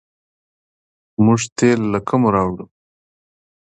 [1.25, 2.65] موږ تیل له کومه راوړو؟